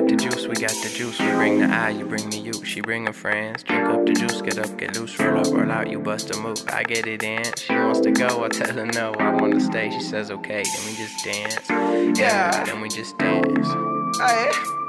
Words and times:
got 0.00 0.08
the 0.08 0.16
juice, 0.16 0.46
we 0.46 0.54
got 0.54 0.70
the 0.70 0.88
juice. 0.94 1.18
We 1.18 1.26
bring 1.32 1.58
the 1.58 1.66
eye, 1.66 1.90
you 1.90 2.06
bring 2.06 2.30
the 2.30 2.38
you. 2.38 2.52
She 2.64 2.80
bring 2.80 3.06
her 3.06 3.12
friends. 3.12 3.62
Drink 3.62 3.88
up 3.88 4.06
the 4.06 4.12
juice, 4.12 4.40
get 4.40 4.58
up, 4.58 4.76
get 4.78 4.96
loose. 4.96 5.18
Roll 5.18 5.38
up, 5.38 5.52
roll 5.52 5.70
out, 5.70 5.90
you 5.90 5.98
bust 5.98 6.34
a 6.34 6.38
move. 6.38 6.62
I 6.68 6.84
get 6.84 7.06
it 7.06 7.22
in. 7.22 7.44
She 7.56 7.74
wants 7.74 8.00
to 8.00 8.10
go, 8.10 8.44
I 8.44 8.48
tell 8.48 8.72
her 8.72 8.86
no. 8.86 9.12
I 9.14 9.34
want 9.34 9.54
to 9.54 9.60
stay, 9.60 9.90
she 9.90 10.00
says 10.00 10.30
okay. 10.30 10.62
Then 10.62 10.86
we 10.86 10.96
just 10.96 11.24
dance. 11.24 12.18
Yeah, 12.18 12.64
then 12.64 12.80
we 12.80 12.88
just 12.88 13.18
dance. 13.18 13.68
Hey. 14.18 14.79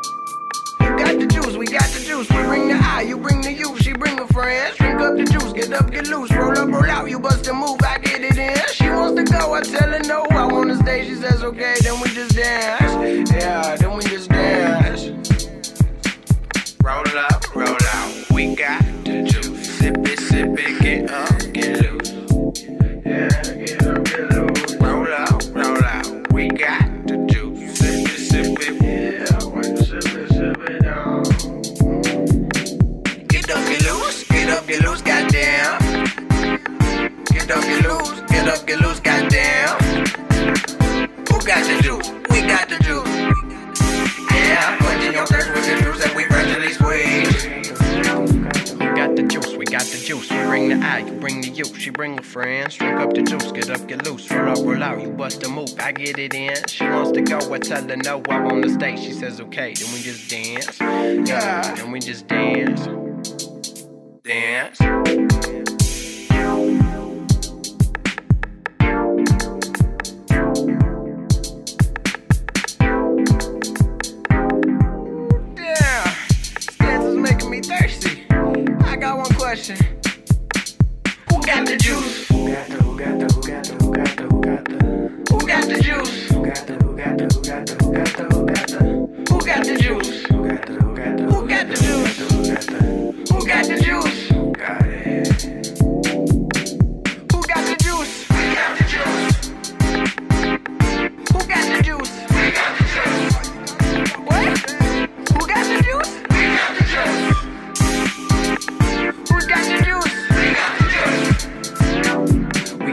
The 1.22 1.28
juice, 1.28 1.56
we 1.56 1.68
got 1.68 1.84
the 1.84 2.00
juice. 2.00 2.28
We 2.32 2.44
bring 2.46 2.68
the 2.68 2.80
eye, 2.82 3.04
you 3.04 3.16
bring 3.16 3.42
the 3.42 3.54
you. 3.54 3.78
She 3.78 3.94
bring 3.94 4.18
her 4.18 4.26
friends. 4.26 4.76
Drink 4.78 5.00
up 5.00 5.16
the 5.16 5.24
juice, 5.24 5.54
get 5.54 5.72
up, 5.72 5.92
get 5.92 6.08
loose. 6.08 6.32
Roll 6.32 6.58
up, 6.58 6.68
roll 6.68 6.90
out, 6.90 7.12
you 7.12 7.20
bust 7.20 7.48
a 7.48 7.54
move. 7.54 7.80
I 7.84 8.00
get 8.00 8.24
it 8.24 8.38
in. 8.40 8.58
She 8.74 8.90
wants 8.90 9.22
to 9.22 9.38
go, 9.38 9.54
I 9.54 9.62
tell 9.62 9.92
her 9.92 10.00
no. 10.00 10.24
I 10.32 10.46
want 10.52 10.72
to 10.72 10.78
stay, 10.78 11.08
she 11.08 11.14
says 11.14 11.44
okay. 11.44 11.76
Then 11.84 12.02
we 12.02 12.10
just 12.10 12.36
dance. 12.36 13.30
Yeah, 13.30 13.76
then 13.76 13.96
we 13.96 14.02
just 14.06 14.30
dance. 14.30 15.12
Roll 16.82 17.08
up, 17.16 17.56
roll 17.56 17.68
out, 17.70 18.32
we 18.32 18.56
got 18.56 18.82
the 19.06 19.22
juice. 19.22 19.78
Sip 19.78 19.98
it, 20.00 20.20
sip 20.22 20.58
it, 20.58 20.82
get 20.82 21.12
up, 21.12 21.54
get 21.54 21.82
loose. 21.82 22.64
Yeah, 23.06 23.30
get 23.64 23.86
up, 23.86 24.04
get 24.06 24.32
loose. 24.32 24.76
Roll 24.78 25.14
out, 25.14 25.48
roll 25.54 25.84
out, 25.84 26.34
we 26.34 26.48
got 26.48 26.81
Get 37.52 37.58
up, 37.58 37.66
get 37.66 37.84
loose, 37.84 38.22
get 38.32 38.48
up, 38.48 38.66
get 38.66 38.80
loose, 38.80 39.00
goddamn. 39.02 39.78
Who 41.28 41.42
got 41.46 41.68
the 41.68 41.82
juice? 41.84 42.10
We 42.30 42.48
got 42.48 42.70
the 42.70 42.78
juice. 42.80 43.10
Yeah, 44.32 44.78
put 44.78 45.04
in 45.04 45.12
your 45.12 45.28
thirst 45.28 45.50
with 45.50 45.66
the 45.66 45.84
juice 45.84 46.02
that 46.02 46.16
we 46.16 46.24
freshly 46.32 46.72
squeezed. 46.72 47.48
We 48.80 48.86
got 48.96 49.18
the 49.18 49.24
juice, 49.24 49.54
we 49.58 49.66
got 49.66 49.82
the 49.82 49.98
juice. 49.98 50.32
We 50.32 50.38
bring 50.46 50.70
the 50.70 50.76
eye, 50.86 51.00
you 51.00 51.12
bring 51.20 51.42
the 51.42 51.50
you. 51.50 51.66
She 51.66 51.90
bring 51.90 52.16
her 52.16 52.24
friends. 52.24 52.78
Drink 52.78 52.98
up 53.02 53.14
the 53.14 53.22
juice, 53.22 53.52
get 53.52 53.70
up, 53.70 53.86
get 53.86 54.06
loose. 54.06 54.32
Roll 54.32 54.58
up, 54.58 54.66
roll 54.66 54.82
out, 54.82 55.02
you 55.02 55.10
bust 55.10 55.44
a 55.44 55.50
move. 55.50 55.78
I 55.78 55.92
get 55.92 56.20
it 56.20 56.34
in. 56.34 56.56
She 56.70 56.86
wants 56.86 57.12
to 57.12 57.22
go, 57.22 57.54
I 57.54 57.60
tell 57.60 57.86
her 57.86 57.98
no. 57.98 58.24
I 58.30 58.40
wanna 58.40 58.70
stay. 58.70 58.96
She 58.96 59.12
says 59.12 59.42
okay, 59.42 59.74
then 59.74 59.92
we 59.92 60.02
just 60.02 60.30
dance. 60.30 60.80
Yeah, 60.80 61.76
then 61.76 61.92
we 61.92 62.00
just 62.00 62.28
dance. 62.28 62.88
Dance. 64.24 64.80
Question. 79.52 79.76
Who 81.30 81.42
got 81.42 81.66
the 81.68 81.76
juice? 81.76 82.26
Who 82.30 82.48
got 82.48 82.68
the, 82.70 82.76
who 82.84 82.98
got 82.98 83.20
the, 83.20 83.26
who 83.34 83.42
got 83.44 83.66
the, 83.66 83.74
who 83.84 83.92
got 83.92 84.16
the, 84.16 84.24
who 84.24 84.42
got 84.42 84.64
the, 84.64 84.78
Who 85.30 85.46
got 85.46 85.68
the 85.68 85.82
juice? 85.84 86.30
who 86.30 86.46
got 86.46 86.68
the, 86.68 86.74
who 86.76 86.96
got 86.96 87.18
the, 87.18 87.26
who 87.34 87.42
got 87.44 87.66
the, 87.68 87.74
who 87.84 87.92
got 87.92 88.16
the, 88.16 88.24
who 88.32 88.46
got 88.48 88.68
the, 88.70 88.80
Who 89.30 89.40
got 89.46 89.66
the 89.66 89.76
juice? 89.76 90.26
who 90.28 90.48
got 90.48 90.66
the, 90.66 90.74
who 90.74 90.96
got 90.96 91.18
the, 91.18 91.24
Who 91.36 91.48
got 91.50 91.68
the 91.68 91.76
juice? 91.76 92.18
who 92.32 92.46
got 92.48 92.62
the, 92.62 92.80
Who 93.34 93.46
got 93.46 93.66
the 93.66 93.76
juice? 93.84 94.30
who 94.30 94.54
got 94.54 94.88
it? 94.88 94.91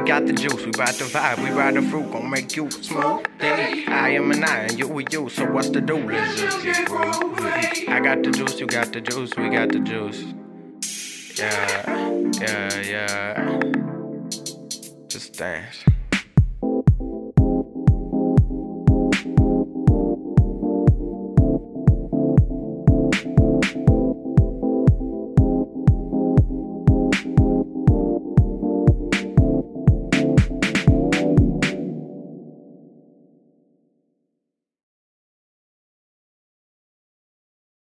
Got 0.08 0.24
the 0.24 0.32
juice, 0.32 0.64
we 0.64 0.70
bout 0.70 0.94
the 0.94 1.04
vibe, 1.04 1.36
we 1.44 1.50
ride 1.50 1.74
the 1.74 1.82
fruit, 1.82 2.10
gon' 2.10 2.30
make 2.30 2.56
you 2.56 2.70
smooth. 2.70 3.26
I 3.40 4.12
am 4.16 4.30
an 4.30 4.42
I 4.42 4.60
and 4.60 4.78
you 4.78 4.88
with 4.88 5.12
you, 5.12 5.28
so 5.28 5.44
what's 5.52 5.68
the 5.68 5.82
do? 5.82 5.98
Let's 5.98 6.40
just 6.40 6.62
get. 6.62 6.90
I 7.90 8.00
got 8.00 8.22
the 8.22 8.30
juice, 8.30 8.58
you 8.58 8.66
got 8.66 8.90
the 8.90 9.02
juice, 9.02 9.36
we 9.36 9.50
got 9.50 9.68
the 9.68 9.80
juice. 9.80 10.24
Yeah, 11.38 12.20
yeah, 12.40 12.80
yeah. 12.80 13.60
Just 15.08 15.36
dance. 15.36 15.84